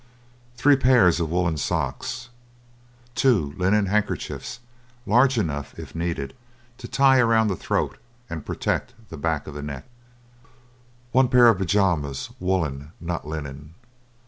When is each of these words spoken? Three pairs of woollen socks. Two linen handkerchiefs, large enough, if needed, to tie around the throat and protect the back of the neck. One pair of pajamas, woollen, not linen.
Three 0.55 0.77
pairs 0.77 1.19
of 1.19 1.29
woollen 1.29 1.57
socks. 1.57 2.29
Two 3.13 3.53
linen 3.57 3.85
handkerchiefs, 3.85 4.59
large 5.05 5.37
enough, 5.37 5.77
if 5.77 5.93
needed, 5.93 6.33
to 6.79 6.87
tie 6.87 7.19
around 7.19 7.49
the 7.49 7.55
throat 7.55 7.99
and 8.27 8.43
protect 8.43 8.95
the 9.09 9.17
back 9.17 9.45
of 9.45 9.53
the 9.53 9.61
neck. 9.61 9.85
One 11.11 11.27
pair 11.27 11.49
of 11.49 11.59
pajamas, 11.59 12.31
woollen, 12.39 12.93
not 12.99 13.27
linen. 13.27 13.75